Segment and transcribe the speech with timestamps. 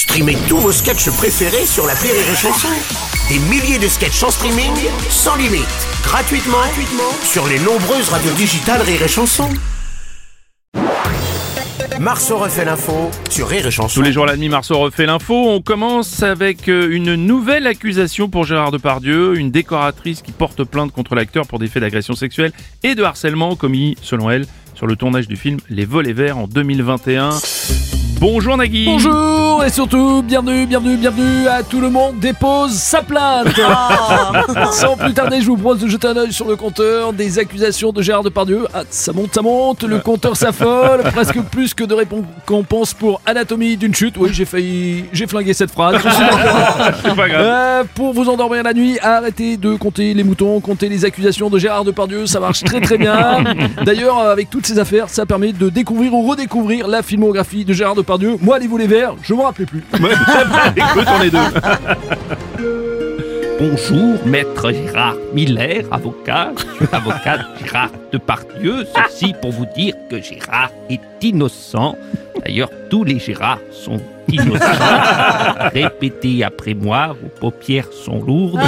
[0.00, 2.68] Streamez tous vos sketchs préférés sur la Rire et Chanson.
[3.28, 4.72] Des milliers de sketchs en streaming,
[5.10, 5.68] sans limite,
[6.02, 9.50] gratuitement, gratuitement sur les nombreuses radios digitales Rire et Chanson.
[12.00, 14.00] Marceau refait l'info sur Rire et Chanson.
[14.00, 15.34] Tous les jours à la demi, Marceau refait l'info.
[15.34, 20.92] On commence avec euh, une nouvelle accusation pour Gérard Depardieu, une décoratrice qui porte plainte
[20.92, 24.96] contre l'acteur pour des faits d'agression sexuelle et de harcèlement commis, selon elle, sur le
[24.96, 27.32] tournage du film Les Volets Verts en 2021.
[28.20, 33.48] Bonjour Nagui Bonjour et surtout bienvenue, bienvenue, bienvenue à tout le monde dépose sa plainte.
[34.72, 37.92] Sans plus tarder, je vous propose de jeter un œil sur le compteur des accusations
[37.92, 38.66] de Gérard Depardieu.
[38.74, 43.78] Ah, ça monte, ça monte, le compteur s'affole, presque plus que de récompenses pour anatomie
[43.78, 44.16] d'une chute.
[44.18, 45.96] Oui, j'ai failli, j'ai flingué cette phrase.
[46.04, 46.90] Je suis d'accord.
[47.02, 47.42] C'est pas grave.
[47.42, 51.58] Euh, pour vous endormir la nuit, arrêtez de compter les moutons, comptez les accusations de
[51.58, 53.44] Gérard Depardieu, ça marche très très bien.
[53.86, 57.94] D'ailleurs, avec toutes ces affaires, ça permet de découvrir ou redécouvrir la filmographie de Gérard
[57.94, 58.09] Depardieu.
[58.40, 59.84] Moi, les volets verts, je m'en rappelais plus.
[60.00, 60.10] Ouais,
[60.76, 61.38] Écoute, on est deux.
[63.60, 66.52] Bonjour, maître Gérard Miller, avocat.
[66.56, 68.86] Je suis avocat de Gérard Depardieu.
[68.96, 71.94] Ceci pour vous dire que Gérard est innocent.
[72.42, 74.00] D'ailleurs, tous les Gérards sont
[74.32, 74.64] innocents.
[75.74, 78.60] Répétez après moi, vos paupières sont lourdes.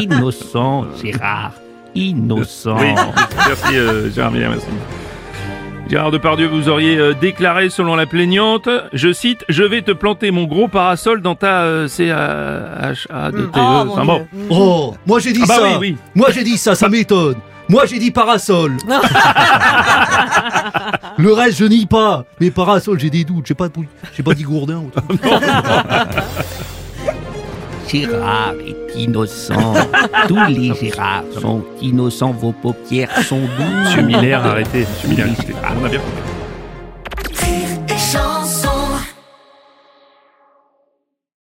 [0.00, 1.52] Innocent, Gérard.
[1.94, 2.76] Innocent.
[2.78, 2.94] Oui,
[3.46, 4.66] merci euh, Gérard Miller, merci.
[5.88, 10.30] Gérard Depardieu, vous auriez euh, déclaré selon la plaignante, je cite, je vais te planter
[10.30, 13.50] mon gros parasol dans ta euh, C-H-A-D-T-E.
[13.60, 14.26] Enfin bon.
[14.48, 15.62] Oh, moi j'ai dit Ah bah ça.
[15.64, 15.96] oui, oui.
[16.14, 17.36] Moi j'ai dit ça, ça m'étonne.
[17.68, 18.76] Moi j'ai dit parasol.
[21.18, 22.24] Le reste je nie pas.
[22.40, 23.44] Mais parasol j'ai des doutes.
[23.46, 23.68] J'ai pas,
[24.16, 24.76] j'ai pas dit gourdin.
[24.76, 24.90] ou.
[27.92, 29.74] Gérard est innocent.
[30.28, 32.32] Tous les Gérards sont innocents.
[32.32, 33.84] Vos paupières sont douces.
[33.84, 34.86] Monsieur Miller, arrêtez.
[34.90, 36.31] Monsieur Miller, écoutez, on a bien compris.